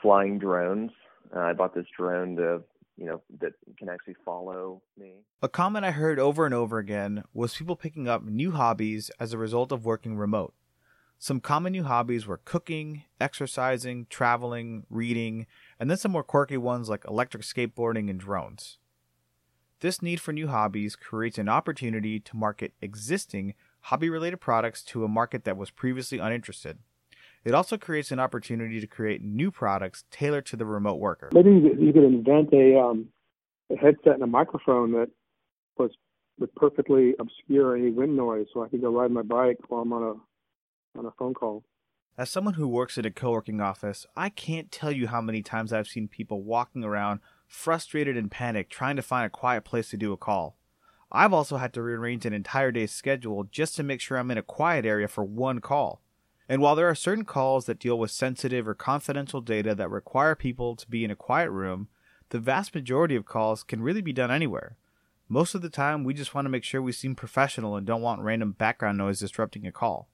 flying 0.00 0.38
drones. 0.38 0.90
Uh, 1.34 1.40
I 1.40 1.52
bought 1.52 1.74
this 1.74 1.86
drone 1.96 2.36
to 2.36 2.62
you 2.96 3.06
know 3.06 3.22
that 3.40 3.52
can 3.78 3.88
actually 3.88 4.16
follow 4.24 4.82
me. 4.98 5.14
A 5.40 5.48
comment 5.48 5.84
I 5.84 5.92
heard 5.92 6.18
over 6.18 6.44
and 6.44 6.54
over 6.54 6.78
again 6.78 7.24
was 7.32 7.56
people 7.56 7.76
picking 7.76 8.08
up 8.08 8.24
new 8.24 8.52
hobbies 8.52 9.10
as 9.18 9.32
a 9.32 9.38
result 9.38 9.72
of 9.72 9.84
working 9.84 10.16
remote. 10.16 10.54
Some 11.22 11.38
common 11.38 11.70
new 11.70 11.84
hobbies 11.84 12.26
were 12.26 12.40
cooking, 12.44 13.04
exercising, 13.20 14.08
traveling, 14.10 14.86
reading, 14.90 15.46
and 15.78 15.88
then 15.88 15.96
some 15.96 16.10
more 16.10 16.24
quirky 16.24 16.56
ones 16.56 16.88
like 16.88 17.04
electric 17.06 17.44
skateboarding 17.44 18.10
and 18.10 18.18
drones. 18.18 18.78
This 19.78 20.02
need 20.02 20.18
for 20.18 20.32
new 20.32 20.48
hobbies 20.48 20.96
creates 20.96 21.38
an 21.38 21.48
opportunity 21.48 22.18
to 22.18 22.36
market 22.36 22.72
existing 22.82 23.54
hobby 23.82 24.10
related 24.10 24.38
products 24.38 24.82
to 24.86 25.04
a 25.04 25.08
market 25.08 25.44
that 25.44 25.56
was 25.56 25.70
previously 25.70 26.18
uninterested. 26.18 26.78
It 27.44 27.54
also 27.54 27.78
creates 27.78 28.10
an 28.10 28.18
opportunity 28.18 28.80
to 28.80 28.88
create 28.88 29.22
new 29.22 29.52
products 29.52 30.02
tailored 30.10 30.46
to 30.46 30.56
the 30.56 30.66
remote 30.66 30.98
worker. 30.98 31.30
Maybe 31.32 31.50
you 31.50 31.92
could 31.92 32.02
invent 32.02 32.52
a, 32.52 32.80
um, 32.80 33.06
a 33.70 33.76
headset 33.76 34.14
and 34.14 34.24
a 34.24 34.26
microphone 34.26 34.90
that 34.90 35.10
was 35.78 35.92
would 36.40 36.52
perfectly 36.56 37.14
obscure 37.20 37.76
any 37.76 37.92
wind 37.92 38.16
noise, 38.16 38.46
so 38.52 38.64
I 38.64 38.68
could 38.68 38.80
go 38.80 38.90
ride 38.90 39.12
my 39.12 39.22
bike 39.22 39.58
while 39.68 39.82
I'm 39.82 39.92
on 39.92 40.02
a 40.02 40.14
on 40.96 41.06
a 41.06 41.10
phone 41.12 41.34
call. 41.34 41.64
As 42.18 42.30
someone 42.30 42.54
who 42.54 42.68
works 42.68 42.98
at 42.98 43.06
a 43.06 43.10
co-working 43.10 43.60
office, 43.60 44.06
I 44.16 44.28
can't 44.28 44.70
tell 44.70 44.92
you 44.92 45.08
how 45.08 45.20
many 45.20 45.42
times 45.42 45.72
I've 45.72 45.88
seen 45.88 46.08
people 46.08 46.42
walking 46.42 46.84
around 46.84 47.20
frustrated 47.46 48.16
and 48.16 48.30
panicked 48.30 48.70
trying 48.70 48.96
to 48.96 49.02
find 49.02 49.26
a 49.26 49.30
quiet 49.30 49.64
place 49.64 49.90
to 49.90 49.96
do 49.96 50.12
a 50.12 50.16
call. 50.18 50.56
I've 51.10 51.32
also 51.32 51.56
had 51.56 51.72
to 51.74 51.82
rearrange 51.82 52.24
an 52.24 52.32
entire 52.32 52.70
day's 52.70 52.92
schedule 52.92 53.44
just 53.44 53.76
to 53.76 53.82
make 53.82 54.00
sure 54.00 54.18
I'm 54.18 54.30
in 54.30 54.38
a 54.38 54.42
quiet 54.42 54.86
area 54.86 55.08
for 55.08 55.24
one 55.24 55.60
call. 55.60 56.00
And 56.48 56.60
while 56.60 56.74
there 56.74 56.88
are 56.88 56.94
certain 56.94 57.24
calls 57.24 57.66
that 57.66 57.78
deal 57.78 57.98
with 57.98 58.10
sensitive 58.10 58.68
or 58.68 58.74
confidential 58.74 59.40
data 59.40 59.74
that 59.74 59.90
require 59.90 60.34
people 60.34 60.76
to 60.76 60.88
be 60.88 61.04
in 61.04 61.10
a 61.10 61.16
quiet 61.16 61.50
room, 61.50 61.88
the 62.30 62.38
vast 62.38 62.74
majority 62.74 63.16
of 63.16 63.26
calls 63.26 63.62
can 63.62 63.82
really 63.82 64.02
be 64.02 64.12
done 64.12 64.30
anywhere. 64.30 64.76
Most 65.28 65.54
of 65.54 65.62
the 65.62 65.70
time, 65.70 66.04
we 66.04 66.12
just 66.12 66.34
want 66.34 66.44
to 66.46 66.50
make 66.50 66.64
sure 66.64 66.82
we 66.82 66.92
seem 66.92 67.14
professional 67.14 67.76
and 67.76 67.86
don't 67.86 68.02
want 68.02 68.22
random 68.22 68.52
background 68.52 68.98
noise 68.98 69.20
disrupting 69.20 69.66
a 69.66 69.72
call. 69.72 70.08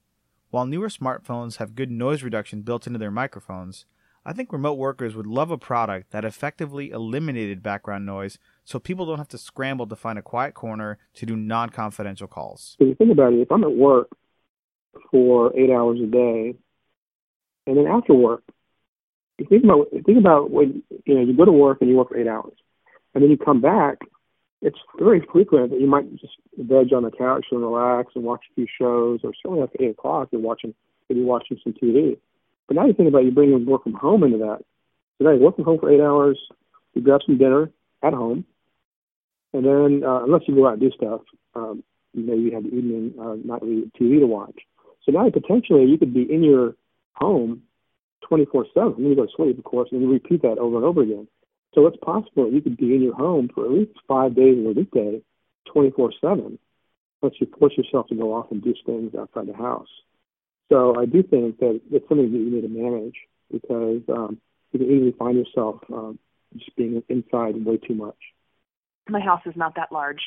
While 0.51 0.65
newer 0.65 0.89
smartphones 0.89 1.57
have 1.57 1.75
good 1.75 1.91
noise 1.91 2.23
reduction 2.23 2.63
built 2.63 2.87
into 2.87 2.97
their 2.97 3.11
microphones, 3.11 3.85
I 4.25 4.33
think 4.33 4.51
remote 4.51 4.79
workers 4.79 5.15
would 5.15 5.27
love 5.27 5.51
a 5.51 5.59
product 5.59 6.11
that 6.11 6.25
effectively 6.25 6.89
eliminated 6.89 7.61
background 7.61 8.05
noise 8.05 8.39
so 8.65 8.79
people 8.79 9.05
don't 9.05 9.19
have 9.19 9.27
to 9.29 9.37
scramble 9.37 9.85
to 9.87 9.95
find 9.95 10.17
a 10.17 10.23
quiet 10.23 10.55
corner 10.55 10.97
to 11.15 11.25
do 11.27 11.35
non 11.35 11.69
confidential 11.69 12.27
calls. 12.27 12.75
If 12.79 12.87
you 12.87 12.95
think 12.95 13.11
about 13.11 13.33
it, 13.33 13.41
if 13.41 13.51
I'm 13.51 13.63
at 13.63 13.71
work 13.71 14.09
for 15.11 15.55
eight 15.55 15.69
hours 15.69 15.99
a 16.01 16.07
day, 16.07 16.55
and 17.67 17.77
then 17.77 17.85
after 17.85 18.15
work, 18.15 18.43
you 19.37 19.45
think 19.47 19.63
about 19.63 19.87
think 20.05 20.17
about 20.17 20.49
when 20.49 20.81
you 21.05 21.15
know 21.15 21.21
you 21.21 21.37
go 21.37 21.45
to 21.45 21.51
work 21.51 21.77
and 21.81 21.89
you 21.91 21.95
work 21.95 22.09
for 22.09 22.17
eight 22.17 22.27
hours, 22.27 22.53
and 23.13 23.23
then 23.23 23.29
you 23.29 23.37
come 23.37 23.61
back. 23.61 23.99
It's 24.61 24.77
very 24.97 25.25
frequent 25.31 25.71
that 25.71 25.79
you 25.79 25.87
might 25.87 26.11
just 26.17 26.33
veg 26.57 26.93
on 26.93 27.03
the 27.03 27.11
couch 27.11 27.45
and 27.51 27.61
relax 27.61 28.11
and 28.15 28.25
watch 28.25 28.41
a 28.51 28.55
few 28.55 28.67
shows, 28.77 29.21
or 29.23 29.31
certainly 29.41 29.63
after 29.63 29.81
eight 29.81 29.91
o'clock 29.91 30.29
you're 30.31 30.41
watching 30.41 30.73
maybe 31.09 31.23
watching 31.23 31.57
some 31.63 31.73
TV. 31.73 32.17
But 32.67 32.75
now 32.75 32.85
you 32.85 32.93
think 32.93 33.09
about 33.09 33.23
you 33.23 33.31
bringing 33.31 33.65
work 33.65 33.83
from 33.83 33.93
home 33.93 34.23
into 34.23 34.37
that. 34.39 34.59
You 35.19 35.27
work 35.39 35.55
from 35.55 35.65
home 35.65 35.79
for 35.79 35.89
eight 35.89 36.01
hours, 36.01 36.39
you 36.93 37.01
grab 37.01 37.21
some 37.25 37.37
dinner 37.37 37.71
at 38.03 38.13
home, 38.13 38.45
and 39.53 39.65
then 39.65 40.03
uh, 40.07 40.23
unless 40.23 40.43
you 40.47 40.55
go 40.55 40.67
out 40.67 40.73
and 40.73 40.81
do 40.81 40.91
stuff, 40.91 41.21
um, 41.55 41.83
maybe 42.13 42.41
you 42.41 42.51
have 42.53 42.63
the 42.63 42.69
evening 42.69 43.13
uh, 43.19 43.35
nightly 43.43 43.91
TV 43.99 44.19
to 44.19 44.27
watch. 44.27 44.55
So 45.03 45.11
now 45.11 45.29
potentially 45.29 45.85
you 45.85 45.97
could 45.97 46.13
be 46.13 46.31
in 46.31 46.43
your 46.43 46.75
home 47.13 47.63
24 48.27 48.67
7. 48.73 48.93
Then 48.97 49.05
you 49.07 49.15
go 49.15 49.25
to 49.25 49.31
sleep, 49.35 49.57
of 49.57 49.63
course, 49.63 49.89
and 49.91 50.01
you 50.01 50.11
repeat 50.11 50.41
that 50.43 50.57
over 50.57 50.77
and 50.77 50.85
over 50.85 51.01
again. 51.01 51.27
So 51.73 51.85
it's 51.85 51.97
possible 51.97 52.45
that 52.45 52.53
you 52.53 52.61
could 52.61 52.77
be 52.77 52.95
in 52.95 53.03
your 53.03 53.15
home 53.15 53.49
for 53.53 53.65
at 53.65 53.71
least 53.71 53.91
five 54.07 54.35
days 54.35 54.57
of 54.57 54.65
a 54.65 54.71
weekday, 54.71 55.21
24 55.71 56.13
7, 56.19 56.57
once 57.21 57.35
you 57.39 57.47
force 57.59 57.73
yourself 57.77 58.07
to 58.07 58.15
go 58.15 58.33
off 58.33 58.47
and 58.51 58.61
do 58.61 58.73
things 58.85 59.13
outside 59.15 59.47
the 59.47 59.53
house. 59.53 59.87
So 60.69 60.95
I 60.99 61.05
do 61.05 61.23
think 61.23 61.59
that 61.59 61.81
it's 61.91 62.07
something 62.07 62.31
that 62.31 62.37
you 62.37 62.51
need 62.51 62.61
to 62.61 62.69
manage 62.69 63.15
because 63.51 64.01
um, 64.09 64.39
you 64.71 64.79
can 64.79 64.89
easily 64.89 65.15
find 65.17 65.37
yourself 65.37 65.81
um, 65.91 66.19
just 66.55 66.75
being 66.75 67.01
inside 67.09 67.63
way 67.65 67.77
too 67.77 67.95
much. 67.95 68.17
My 69.07 69.19
house 69.19 69.41
is 69.45 69.55
not 69.55 69.75
that 69.75 69.91
large, 69.91 70.21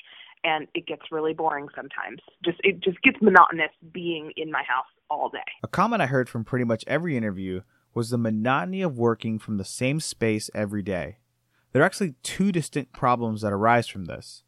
and 0.45 0.67
it 0.75 0.87
gets 0.87 1.03
really 1.13 1.35
boring 1.35 1.69
sometimes. 1.75 2.21
Just 2.45 2.59
it 2.65 2.81
just 2.81 3.01
gets 3.03 3.19
monotonous 3.21 3.71
being 3.93 4.33
in 4.37 4.51
my 4.51 4.63
house 4.67 4.87
all 5.09 5.29
day. 5.29 5.39
A 5.63 5.69
comment 5.69 6.03
I 6.03 6.07
heard 6.07 6.29
from 6.29 6.45
pretty 6.45 6.65
much 6.65 6.85
every 6.87 7.17
interview 7.17 7.63
was 7.95 8.11
the 8.11 8.19
monotony 8.19 8.83
of 8.83 8.99
working 8.99 9.39
from 9.39 9.59
the 9.59 9.65
same 9.65 10.01
space 10.01 10.51
every 10.55 10.83
day. 10.83 11.19
There 11.73 11.83
are 11.83 11.87
actually 11.87 12.15
two 12.23 12.53
distinct 12.53 12.93
problems 12.93 13.43
that 13.43 13.53
arise 13.53 13.89
from 13.89 14.05
this. 14.05 14.43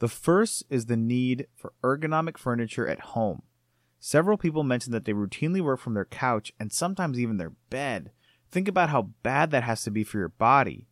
The 0.00 0.08
first 0.08 0.64
is 0.68 0.86
the 0.86 0.96
need 0.96 1.46
for 1.54 1.72
ergonomic 1.82 2.36
furniture 2.36 2.86
at 2.86 3.00
home. 3.00 3.42
Several 4.00 4.36
people 4.36 4.64
mentioned 4.64 4.92
that 4.92 5.04
they 5.04 5.12
routinely 5.12 5.62
work 5.62 5.80
from 5.80 5.94
their 5.94 6.04
couch 6.04 6.52
and 6.58 6.72
sometimes 6.72 7.18
even 7.18 7.38
their 7.38 7.52
bed. 7.70 8.10
Think 8.50 8.68
about 8.68 8.90
how 8.90 9.10
bad 9.22 9.50
that 9.52 9.62
has 9.62 9.82
to 9.84 9.90
be 9.90 10.04
for 10.04 10.18
your 10.18 10.28
body. 10.28 10.86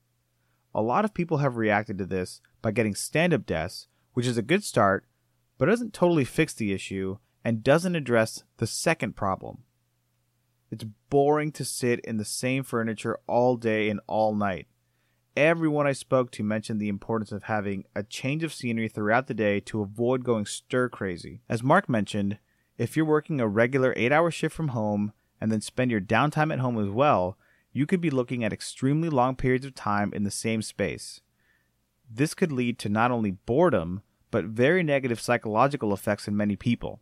A 0.74 0.80
lot 0.80 1.04
of 1.04 1.12
people 1.12 1.38
have 1.38 1.56
reacted 1.56 1.98
to 1.98 2.06
this 2.06 2.40
by 2.62 2.70
getting 2.70 2.94
stand 2.94 3.34
up 3.34 3.44
desks 3.44 3.88
which 4.12 4.26
is 4.26 4.36
a 4.36 4.42
good 4.42 4.64
start, 4.64 5.06
but 5.58 5.68
it 5.68 5.72
doesn't 5.72 5.94
totally 5.94 6.24
fix 6.24 6.52
the 6.54 6.72
issue 6.72 7.18
and 7.44 7.64
doesn't 7.64 7.96
address 7.96 8.44
the 8.58 8.66
second 8.66 9.16
problem. 9.16 9.64
It's 10.70 10.84
boring 11.10 11.52
to 11.52 11.64
sit 11.64 12.00
in 12.00 12.16
the 12.16 12.24
same 12.24 12.62
furniture 12.62 13.18
all 13.26 13.56
day 13.56 13.90
and 13.90 14.00
all 14.06 14.34
night. 14.34 14.66
Everyone 15.36 15.86
I 15.86 15.92
spoke 15.92 16.30
to 16.32 16.42
mentioned 16.42 16.78
the 16.78 16.90
importance 16.90 17.32
of 17.32 17.44
having 17.44 17.84
a 17.94 18.02
change 18.02 18.44
of 18.44 18.52
scenery 18.52 18.88
throughout 18.88 19.28
the 19.28 19.34
day 19.34 19.60
to 19.60 19.80
avoid 19.80 20.24
going 20.24 20.44
stir 20.44 20.90
crazy. 20.90 21.40
As 21.48 21.62
Mark 21.62 21.88
mentioned, 21.88 22.38
if 22.76 22.96
you're 22.96 23.06
working 23.06 23.40
a 23.40 23.48
regular 23.48 23.94
8 23.96 24.12
hour 24.12 24.30
shift 24.30 24.54
from 24.54 24.68
home 24.68 25.14
and 25.40 25.50
then 25.50 25.62
spend 25.62 25.90
your 25.90 26.02
downtime 26.02 26.52
at 26.52 26.58
home 26.58 26.78
as 26.78 26.90
well, 26.90 27.38
you 27.72 27.86
could 27.86 28.02
be 28.02 28.10
looking 28.10 28.44
at 28.44 28.52
extremely 28.52 29.08
long 29.08 29.34
periods 29.34 29.64
of 29.64 29.74
time 29.74 30.12
in 30.12 30.24
the 30.24 30.30
same 30.30 30.60
space. 30.60 31.22
This 32.10 32.34
could 32.34 32.52
lead 32.52 32.78
to 32.80 32.90
not 32.90 33.10
only 33.10 33.30
boredom, 33.30 34.02
but 34.30 34.44
very 34.44 34.82
negative 34.82 35.18
psychological 35.18 35.94
effects 35.94 36.28
in 36.28 36.36
many 36.36 36.56
people. 36.56 37.00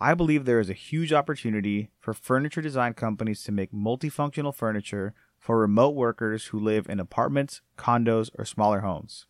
I 0.00 0.14
believe 0.14 0.46
there 0.46 0.60
is 0.60 0.70
a 0.70 0.74
huge 0.74 1.12
opportunity 1.12 1.90
for 1.98 2.14
furniture 2.14 2.62
design 2.62 2.94
companies 2.94 3.42
to 3.42 3.52
make 3.52 3.70
multifunctional 3.70 4.54
furniture 4.54 5.12
for 5.38 5.58
remote 5.58 5.94
workers 5.94 6.46
who 6.46 6.58
live 6.58 6.88
in 6.88 7.00
apartments, 7.00 7.60
condos, 7.76 8.30
or 8.38 8.44
smaller 8.44 8.80
homes. 8.80 9.26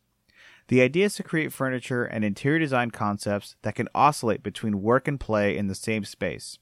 The 0.68 0.82
idea 0.82 1.06
is 1.06 1.14
to 1.14 1.22
create 1.22 1.52
furniture 1.52 2.04
and 2.04 2.24
interior 2.24 2.58
design 2.58 2.90
concepts 2.90 3.56
that 3.62 3.74
can 3.74 3.88
oscillate 3.94 4.42
between 4.42 4.82
work 4.82 5.08
and 5.08 5.18
play 5.18 5.56
in 5.56 5.66
the 5.66 5.74
same 5.74 6.04
space. 6.04 6.58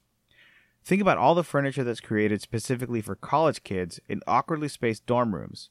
Think 0.83 1.01
about 1.01 1.17
all 1.17 1.35
the 1.35 1.43
furniture 1.43 1.83
that's 1.83 1.99
created 1.99 2.41
specifically 2.41 3.01
for 3.01 3.15
college 3.15 3.63
kids 3.63 3.99
in 4.07 4.21
awkwardly 4.25 4.69
spaced 4.69 5.05
dorm 5.05 5.35
rooms. 5.35 5.69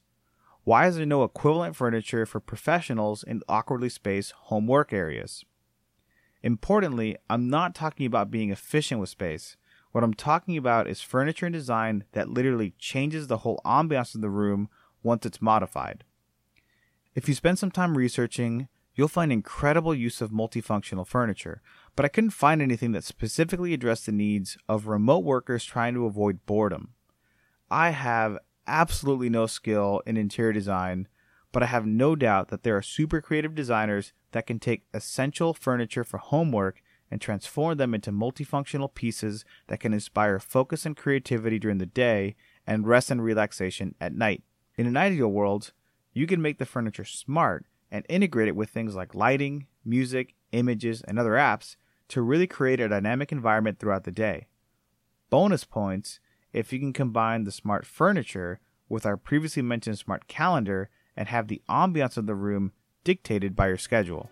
Why 0.64 0.86
is 0.86 0.96
there 0.96 1.06
no 1.06 1.24
equivalent 1.24 1.76
furniture 1.76 2.26
for 2.26 2.40
professionals 2.40 3.22
in 3.22 3.40
awkwardly 3.48 3.88
spaced 3.88 4.32
home 4.32 4.66
work 4.66 4.92
areas? 4.92 5.44
Importantly, 6.42 7.16
I'm 7.30 7.48
not 7.48 7.74
talking 7.74 8.04
about 8.04 8.30
being 8.30 8.50
efficient 8.50 9.00
with 9.00 9.08
space. 9.08 9.56
What 9.96 10.04
I'm 10.04 10.12
talking 10.12 10.58
about 10.58 10.88
is 10.88 11.00
furniture 11.00 11.46
and 11.46 11.54
design 11.54 12.04
that 12.12 12.28
literally 12.28 12.74
changes 12.78 13.28
the 13.28 13.38
whole 13.38 13.62
ambiance 13.64 14.14
of 14.14 14.20
the 14.20 14.28
room 14.28 14.68
once 15.02 15.24
it's 15.24 15.40
modified. 15.40 16.04
If 17.14 17.30
you 17.30 17.34
spend 17.34 17.58
some 17.58 17.70
time 17.70 17.96
researching, 17.96 18.68
you'll 18.94 19.08
find 19.08 19.32
incredible 19.32 19.94
use 19.94 20.20
of 20.20 20.32
multifunctional 20.32 21.06
furniture, 21.06 21.62
but 21.94 22.04
I 22.04 22.08
couldn't 22.08 22.32
find 22.32 22.60
anything 22.60 22.92
that 22.92 23.04
specifically 23.04 23.72
addressed 23.72 24.04
the 24.04 24.12
needs 24.12 24.58
of 24.68 24.86
remote 24.86 25.24
workers 25.24 25.64
trying 25.64 25.94
to 25.94 26.04
avoid 26.04 26.44
boredom. 26.44 26.90
I 27.70 27.88
have 27.88 28.36
absolutely 28.66 29.30
no 29.30 29.46
skill 29.46 30.02
in 30.04 30.18
interior 30.18 30.52
design, 30.52 31.08
but 31.52 31.62
I 31.62 31.66
have 31.68 31.86
no 31.86 32.14
doubt 32.14 32.48
that 32.48 32.64
there 32.64 32.76
are 32.76 32.82
super 32.82 33.22
creative 33.22 33.54
designers 33.54 34.12
that 34.32 34.46
can 34.46 34.58
take 34.58 34.84
essential 34.92 35.54
furniture 35.54 36.04
for 36.04 36.18
homework 36.18 36.82
and 37.10 37.20
transform 37.20 37.76
them 37.76 37.94
into 37.94 38.10
multifunctional 38.10 38.92
pieces 38.92 39.44
that 39.68 39.80
can 39.80 39.92
inspire 39.92 40.38
focus 40.38 40.84
and 40.84 40.96
creativity 40.96 41.58
during 41.58 41.78
the 41.78 41.86
day 41.86 42.34
and 42.66 42.86
rest 42.86 43.10
and 43.10 43.22
relaxation 43.22 43.94
at 44.00 44.14
night. 44.14 44.42
In 44.76 44.86
an 44.86 44.96
ideal 44.96 45.28
world, 45.28 45.72
you 46.12 46.26
can 46.26 46.42
make 46.42 46.58
the 46.58 46.66
furniture 46.66 47.04
smart 47.04 47.66
and 47.90 48.04
integrate 48.08 48.48
it 48.48 48.56
with 48.56 48.70
things 48.70 48.94
like 48.94 49.14
lighting, 49.14 49.66
music, 49.84 50.34
images, 50.52 51.02
and 51.02 51.18
other 51.18 51.32
apps 51.32 51.76
to 52.08 52.22
really 52.22 52.46
create 52.46 52.80
a 52.80 52.88
dynamic 52.88 53.32
environment 53.32 53.78
throughout 53.78 54.04
the 54.04 54.10
day. 54.10 54.46
Bonus 55.30 55.64
points 55.64 56.20
if 56.52 56.72
you 56.72 56.78
can 56.78 56.92
combine 56.92 57.44
the 57.44 57.52
smart 57.52 57.86
furniture 57.86 58.60
with 58.88 59.04
our 59.04 59.16
previously 59.16 59.62
mentioned 59.62 59.98
smart 59.98 60.28
calendar 60.28 60.88
and 61.16 61.28
have 61.28 61.48
the 61.48 61.62
ambiance 61.68 62.16
of 62.16 62.26
the 62.26 62.34
room 62.34 62.72
dictated 63.04 63.56
by 63.56 63.68
your 63.68 63.78
schedule. 63.78 64.30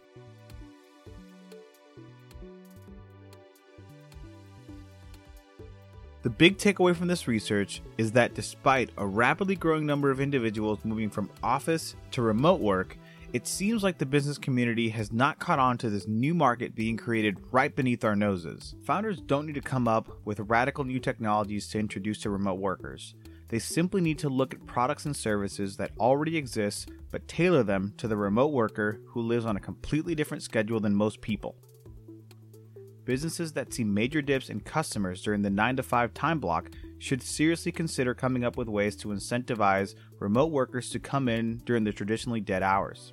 The 6.24 6.30
big 6.30 6.56
takeaway 6.56 6.96
from 6.96 7.08
this 7.08 7.28
research 7.28 7.82
is 7.98 8.12
that 8.12 8.32
despite 8.32 8.88
a 8.96 9.06
rapidly 9.06 9.56
growing 9.56 9.84
number 9.84 10.10
of 10.10 10.22
individuals 10.22 10.78
moving 10.82 11.10
from 11.10 11.28
office 11.42 11.96
to 12.12 12.22
remote 12.22 12.62
work, 12.62 12.96
it 13.34 13.46
seems 13.46 13.82
like 13.82 13.98
the 13.98 14.06
business 14.06 14.38
community 14.38 14.88
has 14.88 15.12
not 15.12 15.38
caught 15.38 15.58
on 15.58 15.76
to 15.76 15.90
this 15.90 16.08
new 16.08 16.32
market 16.32 16.74
being 16.74 16.96
created 16.96 17.36
right 17.52 17.76
beneath 17.76 18.06
our 18.06 18.16
noses. 18.16 18.74
Founders 18.84 19.20
don't 19.20 19.44
need 19.44 19.56
to 19.56 19.60
come 19.60 19.86
up 19.86 20.08
with 20.24 20.40
radical 20.40 20.84
new 20.84 20.98
technologies 20.98 21.68
to 21.68 21.78
introduce 21.78 22.20
to 22.20 22.30
remote 22.30 22.58
workers. 22.58 23.14
They 23.48 23.58
simply 23.58 24.00
need 24.00 24.18
to 24.20 24.30
look 24.30 24.54
at 24.54 24.64
products 24.64 25.04
and 25.04 25.14
services 25.14 25.76
that 25.76 25.90
already 26.00 26.38
exist 26.38 26.88
but 27.10 27.28
tailor 27.28 27.62
them 27.62 27.92
to 27.98 28.08
the 28.08 28.16
remote 28.16 28.54
worker 28.54 28.98
who 29.08 29.20
lives 29.20 29.44
on 29.44 29.58
a 29.58 29.60
completely 29.60 30.14
different 30.14 30.42
schedule 30.42 30.80
than 30.80 30.94
most 30.94 31.20
people. 31.20 31.54
Businesses 33.04 33.52
that 33.52 33.72
see 33.74 33.84
major 33.84 34.22
dips 34.22 34.48
in 34.48 34.60
customers 34.60 35.22
during 35.22 35.42
the 35.42 35.50
9 35.50 35.76
to 35.76 35.82
5 35.82 36.14
time 36.14 36.38
block 36.38 36.70
should 36.98 37.22
seriously 37.22 37.70
consider 37.70 38.14
coming 38.14 38.44
up 38.44 38.56
with 38.56 38.68
ways 38.68 38.96
to 38.96 39.08
incentivize 39.08 39.94
remote 40.20 40.50
workers 40.50 40.88
to 40.90 40.98
come 40.98 41.28
in 41.28 41.58
during 41.66 41.84
the 41.84 41.92
traditionally 41.92 42.40
dead 42.40 42.62
hours. 42.62 43.12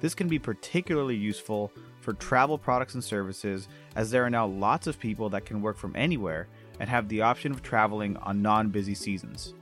This 0.00 0.14
can 0.14 0.28
be 0.28 0.38
particularly 0.38 1.16
useful 1.16 1.70
for 2.00 2.14
travel 2.14 2.56
products 2.56 2.94
and 2.94 3.04
services, 3.04 3.68
as 3.94 4.10
there 4.10 4.24
are 4.24 4.30
now 4.30 4.46
lots 4.46 4.86
of 4.86 4.98
people 4.98 5.28
that 5.30 5.44
can 5.44 5.60
work 5.60 5.76
from 5.76 5.96
anywhere 5.96 6.48
and 6.80 6.88
have 6.88 7.08
the 7.08 7.20
option 7.20 7.52
of 7.52 7.62
traveling 7.62 8.16
on 8.18 8.40
non 8.40 8.70
busy 8.70 8.94
seasons. 8.94 9.52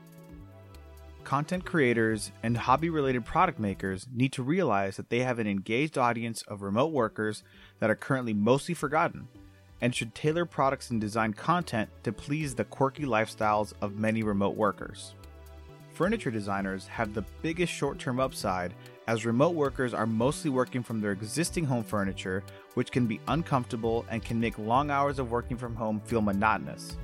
Content 1.24 1.64
creators 1.64 2.30
and 2.42 2.56
hobby 2.56 2.90
related 2.90 3.24
product 3.24 3.58
makers 3.58 4.06
need 4.12 4.32
to 4.32 4.42
realize 4.42 4.96
that 4.96 5.08
they 5.08 5.20
have 5.20 5.38
an 5.38 5.46
engaged 5.46 5.96
audience 5.98 6.42
of 6.42 6.62
remote 6.62 6.92
workers 6.92 7.42
that 7.80 7.90
are 7.90 7.96
currently 7.96 8.34
mostly 8.34 8.74
forgotten 8.74 9.26
and 9.84 9.94
should 9.94 10.14
tailor 10.14 10.46
products 10.46 10.88
and 10.88 10.98
design 10.98 11.34
content 11.34 11.90
to 12.02 12.10
please 12.10 12.54
the 12.54 12.64
quirky 12.64 13.02
lifestyles 13.02 13.74
of 13.82 13.98
many 13.98 14.22
remote 14.22 14.56
workers. 14.56 15.14
Furniture 15.92 16.30
designers 16.30 16.86
have 16.86 17.12
the 17.12 17.24
biggest 17.42 17.70
short 17.70 17.98
term 17.98 18.18
upside 18.18 18.72
as 19.08 19.26
remote 19.26 19.54
workers 19.54 19.92
are 19.92 20.06
mostly 20.06 20.48
working 20.48 20.82
from 20.82 21.02
their 21.02 21.12
existing 21.12 21.66
home 21.66 21.84
furniture, 21.84 22.42
which 22.72 22.90
can 22.90 23.06
be 23.06 23.20
uncomfortable 23.28 24.06
and 24.08 24.24
can 24.24 24.40
make 24.40 24.58
long 24.58 24.90
hours 24.90 25.18
of 25.18 25.30
working 25.30 25.58
from 25.58 25.76
home 25.76 26.00
feel 26.06 26.22
monotonous. 26.22 26.96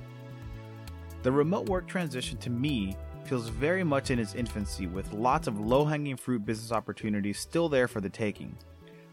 The 1.22 1.30
remote 1.30 1.68
work 1.68 1.87
transition 1.87 2.38
to 2.38 2.49
me 2.49 2.96
feels 3.26 3.50
very 3.50 3.84
much 3.84 4.10
in 4.10 4.18
its 4.18 4.34
infancy 4.34 4.87
with 4.87 5.12
lots 5.12 5.46
of 5.49 5.60
low 5.60 5.84
hanging 5.84 6.16
fruit 6.16 6.46
business 6.46 6.72
opportunities 6.72 7.38
still 7.38 7.68
there 7.68 7.88
for 7.88 8.00
the 8.00 8.08
taking. 8.08 8.56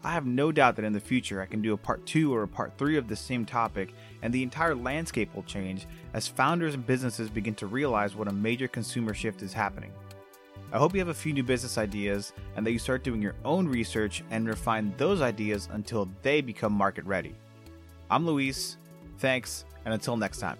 I 0.04 0.12
have 0.12 0.26
no 0.26 0.52
doubt 0.52 0.76
that 0.76 0.84
in 0.84 0.92
the 0.92 1.00
future 1.00 1.42
I 1.42 1.46
can 1.46 1.60
do 1.60 1.72
a 1.72 1.76
part 1.76 2.06
2 2.06 2.32
or 2.32 2.44
a 2.44 2.48
part 2.48 2.72
3 2.78 2.96
of 2.96 3.08
this 3.08 3.20
same 3.20 3.44
topic, 3.44 3.92
and 4.22 4.32
the 4.32 4.42
entire 4.42 4.74
landscape 4.74 5.34
will 5.34 5.42
change 5.42 5.86
as 6.14 6.28
founders 6.28 6.74
and 6.74 6.86
businesses 6.86 7.28
begin 7.28 7.54
to 7.56 7.66
realize 7.66 8.14
what 8.14 8.28
a 8.28 8.32
major 8.32 8.68
consumer 8.68 9.12
shift 9.12 9.42
is 9.42 9.52
happening. 9.52 9.90
I 10.72 10.78
hope 10.78 10.92
you 10.92 11.00
have 11.00 11.08
a 11.08 11.14
few 11.14 11.32
new 11.32 11.42
business 11.42 11.78
ideas 11.78 12.32
and 12.54 12.64
that 12.66 12.72
you 12.72 12.78
start 12.78 13.02
doing 13.02 13.22
your 13.22 13.34
own 13.44 13.66
research 13.66 14.22
and 14.30 14.46
refine 14.46 14.94
those 14.98 15.22
ideas 15.22 15.68
until 15.72 16.08
they 16.22 16.42
become 16.42 16.72
market 16.72 17.04
ready. 17.06 17.34
I'm 18.10 18.26
Luis, 18.26 18.76
thanks, 19.18 19.64
and 19.84 19.94
until 19.94 20.16
next 20.16 20.38
time. 20.38 20.58